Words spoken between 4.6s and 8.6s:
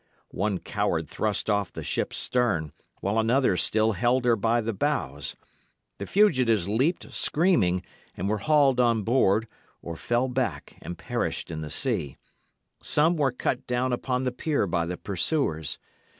bows. The fugitives leaped, screaming, and were